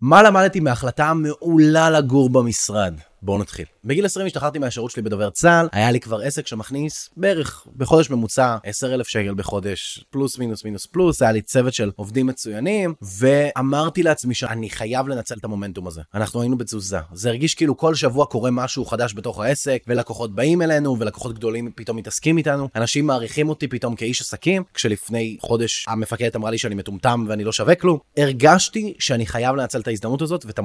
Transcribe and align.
מה 0.00 0.22
למדתי 0.22 0.60
מההחלטה 0.60 1.06
המעולה 1.08 1.90
לגור 1.90 2.30
במשרד? 2.30 2.94
בואו 3.22 3.38
נתחיל. 3.38 3.64
בגיל 3.84 4.04
20 4.04 4.26
השתחררתי 4.26 4.58
מהשירות 4.58 4.90
שלי 4.90 5.02
בדובר 5.02 5.30
צה"ל, 5.30 5.68
היה 5.72 5.90
לי 5.90 6.00
כבר 6.00 6.20
עסק 6.20 6.46
שמכניס 6.46 7.10
בערך 7.16 7.66
בחודש 7.76 8.10
ממוצע 8.10 8.56
10,000 8.64 9.08
שקל 9.08 9.34
בחודש, 9.34 10.04
פלוס 10.10 10.38
מינוס 10.38 10.64
מינוס 10.64 10.86
פלוס, 10.86 11.22
היה 11.22 11.32
לי 11.32 11.42
צוות 11.42 11.74
של 11.74 11.90
עובדים 11.96 12.26
מצוינים, 12.26 12.94
ואמרתי 13.18 14.02
לעצמי 14.02 14.34
שאני 14.34 14.70
חייב 14.70 15.08
לנצל 15.08 15.34
את 15.38 15.44
המומנטום 15.44 15.86
הזה. 15.86 16.02
אנחנו 16.14 16.40
היינו 16.40 16.58
בתזוזה. 16.58 16.98
זה 17.12 17.28
הרגיש 17.28 17.54
כאילו 17.54 17.76
כל 17.76 17.94
שבוע 17.94 18.26
קורה 18.26 18.50
משהו 18.50 18.84
חדש 18.84 19.14
בתוך 19.14 19.40
העסק, 19.40 19.82
ולקוחות 19.86 20.34
באים 20.34 20.62
אלינו, 20.62 20.96
ולקוחות 20.98 21.34
גדולים 21.34 21.70
פתאום 21.74 21.96
מתעסקים 21.96 22.38
איתנו, 22.38 22.68
אנשים 22.76 23.06
מעריכים 23.06 23.48
אותי 23.48 23.68
פתאום 23.68 23.96
כאיש 23.96 24.20
עסקים, 24.20 24.62
כשלפני 24.74 25.36
חודש 25.40 25.84
המפקדת 25.88 26.36
אמרה 26.36 26.50
לי 26.50 26.58
שאני 26.58 26.74
מטומטם 26.74 27.24
ואני 27.28 27.44
לא 27.44 27.52
שווה 27.52 27.74
כלום. 27.74 27.98
הרגשתי 28.16 28.94
שאני 28.98 29.26
חייב 29.26 29.56
לנצל 29.56 29.80
את 29.80 29.88
ההזדמנות 29.88 30.22
הזאת 30.22 30.44
ואת 30.46 30.58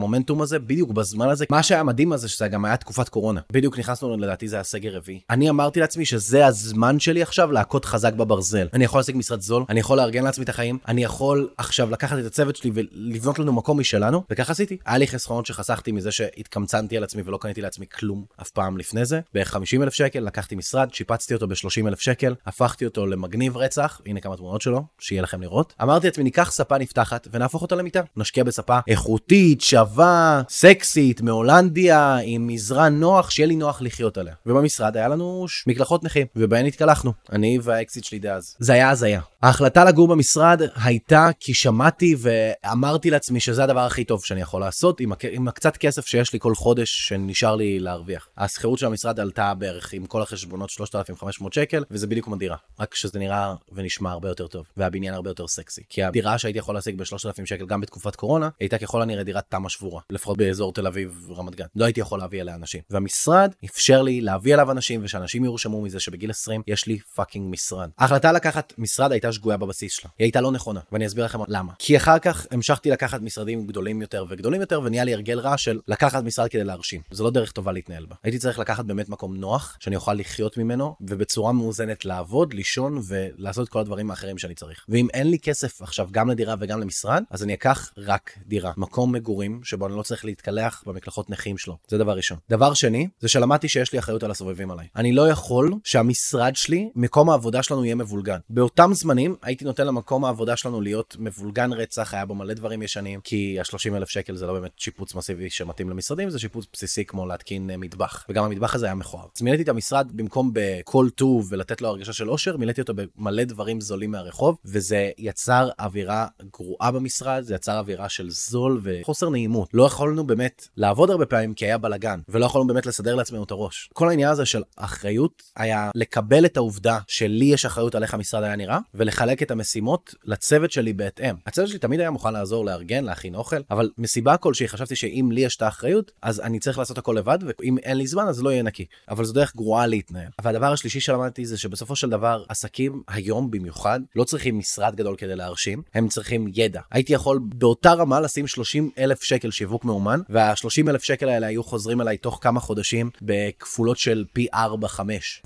גם 2.47 2.65
היה 2.65 2.77
תקופת 2.77 3.09
קורונה. 3.09 3.41
בדיוק 3.51 3.79
נכנסנו, 3.79 4.17
לדעתי 4.17 4.47
זה 4.47 4.55
היה 4.55 4.63
סגר 4.63 4.95
רביעי. 4.95 5.19
אני 5.29 5.49
אמרתי 5.49 5.79
לעצמי 5.79 6.05
שזה 6.05 6.45
הזמן 6.45 6.99
שלי 6.99 7.21
עכשיו 7.21 7.51
להכות 7.51 7.85
חזק 7.85 8.13
בברזל. 8.13 8.67
אני 8.73 8.85
יכול 8.85 8.99
להשיג 8.99 9.17
משרד 9.17 9.41
זול, 9.41 9.63
אני 9.69 9.79
יכול 9.79 9.97
לארגן 9.97 10.23
לעצמי 10.23 10.43
את 10.43 10.49
החיים, 10.49 10.77
אני 10.87 11.03
יכול 11.03 11.49
עכשיו 11.57 11.89
לקחת 11.89 12.19
את 12.19 12.25
הצוות 12.25 12.55
שלי 12.55 12.71
ולבנות 12.73 13.39
לנו 13.39 13.53
מקום 13.53 13.79
משלנו, 13.79 14.23
וככה 14.29 14.51
עשיתי. 14.51 14.77
היה 14.85 14.97
לי 14.97 15.07
חסכונות 15.07 15.45
שחסכתי 15.45 15.91
מזה 15.91 16.11
שהתקמצנתי 16.11 16.97
על 16.97 17.03
עצמי 17.03 17.21
ולא 17.25 17.37
קניתי 17.37 17.61
לעצמי 17.61 17.85
כלום 17.95 18.25
אף 18.41 18.49
פעם 18.49 18.77
לפני 18.77 19.05
זה. 19.05 19.19
בערך 19.33 19.49
50 19.49 19.83
אלף 19.83 19.93
שקל, 19.93 20.19
לקחתי 20.19 20.55
משרד, 20.55 20.93
שיפצתי 20.93 21.33
אותו 21.33 21.47
ב-30 21.47 21.87
אלף 21.87 21.99
שקל, 21.99 22.35
הפכתי 22.45 22.85
אותו 22.85 23.05
למגניב 23.05 23.57
רצח, 23.57 24.01
הנה 24.05 24.19
כמה 24.19 24.37
תמונות 24.37 24.61
שלו, 24.61 24.83
שיהיה 24.99 25.21
לכם 25.21 25.41
לראות. 25.41 25.73
אמרתי 25.81 26.07
לעצמי, 26.07 26.23
ניקח 26.23 26.51
ספה 26.51 26.77
נפתחת 26.77 27.27
ונהפוך 27.31 27.61
אותה 27.61 27.75
למיטה. 27.75 28.01
נשקיע 28.17 28.43
בספה 28.43 28.79
איכותית, 28.87 29.61
שווה, 29.61 30.41
סקסית, 30.49 31.21
מהולנדיה, 31.21 32.17
עם 32.35 32.47
מזרן 32.47 32.99
נוח, 32.99 33.29
שיהיה 33.29 33.47
לי 33.47 33.55
נוח 33.55 33.81
לחיות 33.81 34.17
עליה. 34.17 34.33
ובמשרד 34.45 34.97
היה 34.97 35.07
לנו 35.07 35.45
מקלחות 35.67 36.03
נכים, 36.03 36.27
ובהן 36.35 36.65
התקלחנו, 36.65 37.13
אני 37.31 37.59
והאקסיט 37.61 38.03
שלי 38.03 38.19
דאז. 38.19 38.55
זה 38.59 38.73
היה 38.73 38.89
הזיה. 38.89 39.21
ההחלטה 39.43 39.85
לגור 39.85 40.07
במשרד 40.07 40.61
הייתה 40.83 41.29
כי 41.39 41.53
שמעתי 41.53 42.15
ואמרתי 42.19 43.09
לעצמי 43.09 43.39
שזה 43.39 43.63
הדבר 43.63 43.79
הכי 43.79 44.03
טוב 44.03 44.23
שאני 44.23 44.41
יכול 44.41 44.61
לעשות 44.61 44.99
עם, 44.99 45.11
הק... 45.11 45.25
עם 45.25 45.47
הקצת 45.47 45.77
כסף 45.77 46.05
שיש 46.05 46.33
לי 46.33 46.39
כל 46.39 46.55
חודש 46.55 47.07
שנשאר 47.07 47.55
לי 47.55 47.79
להרוויח. 47.79 48.27
השכירות 48.37 48.79
של 48.79 48.85
המשרד 48.85 49.19
עלתה 49.19 49.53
בערך 49.53 49.93
עם 49.93 50.05
כל 50.05 50.21
החשבונות 50.21 50.69
3,500 50.69 51.53
שקל, 51.53 51.83
וזה 51.91 52.07
בדיוק 52.07 52.25
כמו 52.25 52.35
דירה. 52.35 52.57
רק 52.79 52.95
שזה 52.95 53.19
נראה 53.19 53.55
ונשמע 53.71 54.11
הרבה 54.11 54.29
יותר 54.29 54.47
טוב, 54.47 54.65
והבניין 54.77 55.13
הרבה 55.13 55.29
יותר 55.29 55.47
סקסי. 55.47 55.81
כי 55.89 56.03
הדירה 56.03 56.37
שהייתי 56.37 56.59
יכול 56.59 56.75
להשיג 56.75 56.97
ב-3,000 56.97 57.45
שקל 57.45 57.65
גם 57.65 57.81
בתקופת 57.81 58.15
קורונה, 58.15 58.49
הייתה 58.59 58.77
ככל 58.77 59.01
הנראה 59.01 59.23
דירת 59.23 59.45
תמה 59.49 59.69
שבורה, 59.69 60.01
לפחות 60.09 60.37
באזור 60.37 60.73
תל 60.73 60.87
אביב 60.87 61.27
רמת 61.37 61.55
גן. 61.55 61.65
לא 61.75 61.85
הייתי 61.85 61.99
יכול 61.99 62.19
להביא 62.19 62.41
אליה 62.41 62.55
אנשים. 62.55 62.81
והמשרד 62.89 63.51
אפשר 63.65 64.01
לי 64.01 64.21
להביא 64.21 64.53
אליו 64.53 64.71
אנשים 64.71 65.01
ושאנשים 65.03 65.45
יורשמו 65.45 65.81
מזה 65.81 65.99
שבגיל 65.99 66.29
20 66.29 66.61
יש 66.67 66.87
לי 66.87 66.99
פאקינג 67.15 67.51
משרד. 67.51 67.89
ההחלטה 67.97 68.31
לקחת 68.31 68.73
משרד 68.77 69.11
הייתה 69.11 69.32
שגויה 69.33 69.57
בבסיס 69.57 69.93
שלה. 69.93 70.11
היא 70.19 70.25
הייתה 70.25 70.41
לא 70.41 70.51
נכונה, 70.51 70.79
ואני 70.91 71.07
אסביר 71.07 71.25
לכם 71.25 71.39
למה. 71.47 71.73
כי 71.79 71.97
אחר 71.97 72.19
כך 72.19 72.47
המשכתי 72.51 72.89
לקחת 72.89 73.21
משרדים 73.21 73.67
גדולים 73.67 74.01
יותר 74.01 74.25
וגדולים 74.29 74.61
יותר, 74.61 74.81
ונהיה 74.83 75.03
לי 75.03 75.13
הרגל 75.13 75.39
רע 75.39 75.57
של 75.57 75.79
לקחת 75.87 76.23
משרד 76.23 76.47
כדי 76.47 76.63
להרשים. 76.63 77.01
זו 77.11 77.23
לא 77.23 77.29
דרך 77.29 77.51
טובה 77.51 77.71
להתנהל 77.71 78.05
בה. 78.05 78.15
הייתי 78.23 78.39
צריך 78.39 78.59
לקחת 78.59 78.85
באמת 78.85 79.09
מקום 79.09 79.35
נוח, 79.35 79.77
שאני 79.79 79.95
אוכל 79.95 80.13
לחיות 80.13 80.57
ממנו, 80.57 80.95
ובצורה 81.01 81.51
מאוזנת 81.51 82.05
לעבוד, 82.05 82.53
לישון 82.53 83.01
ולעשות 83.07 83.69
כל 83.69 83.79
הדברים 83.79 84.11
האחרים 84.11 84.37
שאני 84.37 84.55
צריך. 84.55 84.85
ואם 84.89 85.07
אין 85.13 85.29
לי 85.29 85.39
כסף 85.39 85.81
עכשיו 85.81 86.07
גם 86.11 86.29
לדירה 86.29 86.55
וגם 86.59 86.79
למשרד, 86.79 87.23
אז 87.29 87.43
אני 87.43 87.53
אקח 87.53 87.91
רק 87.97 88.37
דירה. 88.45 88.71
מקום 88.77 89.11
מגורים 89.11 89.61
שבו 89.63 89.87
אני 89.87 89.95
לא 89.95 90.03
צריך 90.03 90.25
להתקלח 90.25 90.83
במקלחות 90.85 91.29
נכים 91.29 91.57
שלו. 91.57 91.77
זה 91.87 91.97
דבר 91.97 92.13
ראשון. 92.13 92.37
דבר 92.49 92.73
שני, 92.73 93.07
זה 93.19 93.27
שלמדתי 93.27 93.67
שיש 93.67 93.93
לי 93.93 93.99
אחריות 93.99 94.23
על 94.23 94.31
הסובבים 94.31 94.71
עליי. 94.71 94.87
אני 94.95 95.11
לא 95.11 95.29
יכול 95.29 95.73
שהמשרד 95.83 96.55
שלי, 96.55 96.89
מקום 96.95 97.29
העבודה 97.29 97.63
שלנו 97.63 97.85
יהיה 97.85 97.95
מבולגן. 97.95 98.37
באותם 98.49 98.91
זמנים 98.93 99.22
הייתי 99.41 99.65
נותן 99.65 99.87
למקום 99.87 100.25
העבודה 100.25 100.55
שלנו 100.55 100.81
להיות 100.81 101.15
מבולגן 101.19 101.73
רצח, 101.73 102.13
היה 102.13 102.25
בו 102.25 102.35
מלא 102.35 102.53
דברים 102.53 102.81
ישנים, 102.81 103.21
כי 103.21 103.59
ה-30 103.59 103.95
אלף 103.95 104.09
שקל 104.09 104.35
זה 104.35 104.45
לא 104.45 104.53
באמת 104.53 104.71
שיפוץ 104.77 105.15
מסיבי 105.15 105.49
שמתאים 105.49 105.89
למשרדים, 105.89 106.29
זה 106.29 106.39
שיפוץ 106.39 106.65
בסיסי 106.73 107.05
כמו 107.05 107.25
להתקין 107.25 107.69
uh, 107.69 107.77
מטבח. 107.77 108.25
וגם 108.29 108.43
המטבח 108.43 108.75
הזה 108.75 108.85
היה 108.85 108.95
מכוער. 108.95 109.25
אז 109.35 109.41
מילאתי 109.41 109.63
את 109.63 109.69
המשרד 109.69 110.11
במקום 110.13 110.51
בכל 110.53 111.09
טוב 111.15 111.47
ולתת 111.51 111.81
לו 111.81 111.87
הרגשה 111.87 112.13
של 112.13 112.29
אושר, 112.29 112.57
מילאתי 112.57 112.81
אותו 112.81 112.93
במלא 112.93 113.43
דברים 113.43 113.81
זולים 113.81 114.11
מהרחוב, 114.11 114.57
וזה 114.65 115.11
יצר 115.17 115.69
אווירה 115.79 116.27
גרועה 116.57 116.91
במשרד, 116.91 117.43
זה 117.43 117.55
יצר 117.55 117.79
אווירה 117.79 118.09
של 118.09 118.29
זול 118.29 118.81
וחוסר 118.83 119.29
נעימות. 119.29 119.69
לא 119.73 119.83
יכולנו 119.83 120.27
באמת 120.27 120.67
לעבוד 120.77 121.09
הרבה 121.09 121.25
פעמים 121.25 121.53
כי 121.53 121.65
היה 121.65 121.77
בלאגן, 121.77 122.19
ולא 122.29 122.45
יכולנו 122.45 122.67
באמת 122.67 122.85
לסדר 122.85 123.15
לעצמנו 123.15 123.43
את 123.43 123.51
הראש. 123.51 123.89
כל 123.93 124.09
העניין 124.09 124.29
הזה 124.29 124.45
של 124.45 124.61
אחריות 124.75 125.43
היה 125.55 125.91
לקבל 125.95 126.45
את 126.45 126.57
העובדה 126.57 126.99
שלי 127.07 127.45
יש 127.45 127.65
אחריות 127.65 127.95
על 127.95 128.03
איך 128.03 128.13
המשרד 128.13 128.43
היה 128.43 128.55
נראה, 128.55 128.79
ולחלק 129.13 129.41
את 129.43 129.51
המשימות 129.51 130.15
לצוות 130.25 130.71
שלי 130.71 130.93
בהתאם. 130.93 131.35
הצוות 131.45 131.67
שלי 131.67 131.79
תמיד 131.79 131.99
היה 131.99 132.11
מוכן 132.11 132.33
לעזור 132.33 132.65
לארגן, 132.65 133.03
להכין 133.03 133.35
אוכל, 133.35 133.61
אבל 133.71 133.89
מסיבה 133.97 134.37
כלשהי 134.37 134.67
חשבתי 134.67 134.95
שאם 134.95 135.29
לי 135.31 135.41
יש 135.41 135.55
את 135.55 135.61
האחריות, 135.61 136.11
אז 136.21 136.39
אני 136.39 136.59
צריך 136.59 136.77
לעשות 136.77 136.97
הכל 136.97 137.15
לבד, 137.17 137.39
ואם 137.41 137.77
אין 137.77 137.97
לי 137.97 138.07
זמן 138.07 138.27
אז 138.27 138.43
לא 138.43 138.49
יהיה 138.49 138.63
נקי. 138.63 138.85
אבל 139.09 139.25
זו 139.25 139.33
דרך 139.33 139.55
גרועה 139.55 139.87
להתנהל. 139.87 140.27
והדבר 140.41 140.71
השלישי 140.73 140.99
שלמדתי 140.99 141.45
זה 141.45 141.57
שבסופו 141.57 141.95
של 141.95 142.09
דבר 142.09 142.43
עסקים 142.49 143.03
היום 143.07 143.51
במיוחד 143.51 143.99
לא 144.15 144.23
צריכים 144.23 144.57
משרד 144.57 144.95
גדול 144.95 145.15
כדי 145.15 145.35
להרשים, 145.35 145.81
הם 145.93 146.07
צריכים 146.07 146.47
ידע. 146.53 146.81
הייתי 146.91 147.13
יכול 147.13 147.39
באותה 147.43 147.93
רמה 147.93 148.19
לשים 148.19 148.47
30 148.47 148.89
אלף 148.97 149.23
שקל 149.23 149.51
שיווק 149.51 149.85
מאומן, 149.85 150.19
וה-30 150.29 150.89
אלף 150.89 151.03
שקל 151.03 151.29
האלה 151.29 151.47
היו 151.47 151.63
חוזרים 151.63 152.01
אליי 152.01 152.17
תוך 152.17 152.39
כמה 152.41 152.59
חודשים 152.59 153.09
בכפולות 153.21 153.97
של 153.97 154.25
פי 154.33 154.47
4-5, 154.53 154.57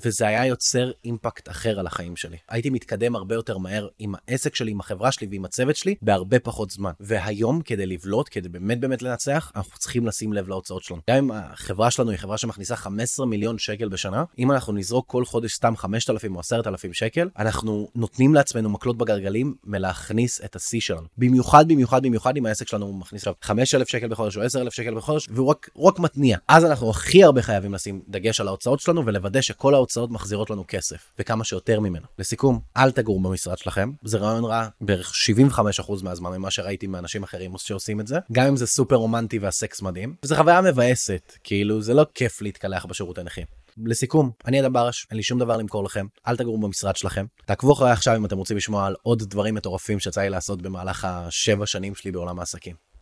וזה 0.05 0.27
היה 0.27 0.45
יוצר 0.45 0.91
אימפקט 1.05 1.49
אחר 1.49 1.79
על 1.79 1.87
החיים 1.87 2.15
שלי. 2.15 2.37
הייתי 2.49 2.69
מתקדם 2.69 3.15
הרבה 3.15 3.35
יותר 3.35 3.46
מהר 3.55 3.87
עם 3.99 4.13
העסק 4.17 4.55
שלי, 4.55 4.71
עם 4.71 4.79
החברה 4.79 5.11
שלי 5.11 5.27
ועם 5.31 5.45
הצוות 5.45 5.75
שלי 5.75 5.95
בהרבה 6.01 6.39
פחות 6.39 6.71
זמן. 6.71 6.91
והיום 6.99 7.61
כדי 7.61 7.85
לבלוט, 7.85 8.27
כדי 8.31 8.49
באמת 8.49 8.79
באמת 8.79 9.01
לנצח, 9.01 9.51
אנחנו 9.55 9.77
צריכים 9.77 10.07
לשים 10.07 10.33
לב 10.33 10.47
להוצאות 10.47 10.83
שלנו. 10.83 11.01
גם 11.09 11.17
אם 11.17 11.31
החברה 11.31 11.91
שלנו 11.91 12.09
היא 12.11 12.19
חברה 12.19 12.37
שמכניסה 12.37 12.75
15 12.75 13.25
מיליון 13.25 13.57
שקל 13.57 13.89
בשנה, 13.89 14.23
אם 14.39 14.51
אנחנו 14.51 14.73
נזרוק 14.73 15.07
כל 15.07 15.25
חודש 15.25 15.53
סתם 15.53 15.73
5,000 15.77 16.35
או 16.35 16.39
10,000 16.39 16.93
שקל, 16.93 17.29
אנחנו 17.37 17.87
נותנים 17.95 18.35
לעצמנו 18.35 18.69
מקלות 18.69 18.97
בגלגלים 18.97 19.55
מלהכניס 19.63 20.41
את 20.45 20.55
השיא 20.55 20.79
שלנו. 20.79 21.07
במיוחד, 21.17 21.67
במיוחד, 21.67 22.03
במיוחד 22.03 22.37
אם 22.37 22.45
העסק 22.45 22.67
שלנו 22.67 22.93
מכניס 22.93 23.21
עכשיו 23.21 23.33
5,000 23.41 23.87
שקל 23.87 24.07
בחודש 24.07 24.37
או 24.37 24.41
10,000 24.41 24.73
שקל 24.73 24.95
בחודש, 24.95 25.27
והוא 25.31 25.47
רק, 25.47 25.69
רק 25.77 25.99
מתניע. 25.99 26.37
אז 26.47 26.65
אנחנו 26.65 26.89
הכי 26.89 27.23
הרבה 27.23 27.41
חייבים 27.41 27.73
לשים 27.73 28.01
דגש 28.07 28.41
על 28.41 28.47
ההוצאות 28.47 28.79
שלנו 28.79 29.05
ולוודא 29.05 29.41
שכל 29.41 29.73
ההוצאות 29.73 30.11
מחזירות 30.11 30.49
לנו 30.49 30.63
כסף, 30.67 31.11
וכמה 31.19 31.43
שיותר 31.43 31.79
ממנו. 31.79 32.05
לסיכום, 32.19 32.59
אל 32.77 32.91
תגורו 32.91 33.19
במשרד 33.37 33.57
שלכם, 33.57 33.91
זה 34.03 34.17
רעיון 34.17 34.45
רע 34.45 34.67
בערך 34.81 35.11
75% 35.51 36.03
מהזמן 36.03 36.37
ממה 36.37 36.51
שראיתי 36.51 36.87
מאנשים 36.87 37.23
אחרים 37.23 37.51
שעושים 37.57 37.99
את 37.99 38.07
זה, 38.07 38.19
גם 38.31 38.47
אם 38.47 38.55
זה 38.55 38.67
סופר 38.67 38.95
רומנטי 38.95 39.39
והסקס 39.39 39.81
מדהים, 39.81 40.15
וזו 40.23 40.35
חוויה 40.35 40.61
מבאסת, 40.61 41.33
כאילו 41.43 41.81
זה 41.81 41.93
לא 41.93 42.05
כיף 42.13 42.41
להתקלח 42.41 42.85
בשירות 42.85 43.17
הנכים. 43.17 43.45
לסיכום, 43.85 44.31
אני 44.45 44.61
אדם 44.61 44.73
ברש, 44.73 45.07
אין 45.09 45.17
לי 45.17 45.23
שום 45.23 45.39
דבר 45.39 45.57
למכור 45.57 45.83
לכם, 45.83 46.05
אל 46.27 46.37
תגורו 46.37 46.57
במשרד 46.57 46.95
שלכם. 46.95 47.25
תעקבו 47.45 47.73
אחריי 47.73 47.91
עכשיו 47.91 48.15
אם 48.15 48.25
אתם 48.25 48.37
רוצים 48.37 48.57
לשמוע 48.57 48.85
על 48.85 48.95
עוד 49.01 49.23
דברים 49.23 49.55
מטורפים 49.55 49.99
שיצא 49.99 50.21
לי 50.21 50.29
לעשות 50.29 50.61
במהלך 50.61 51.05
השבע 51.05 51.65
שנים 51.65 51.95
שלי 51.95 52.11
בעולם 52.11 52.39
העסקים. 52.39 52.75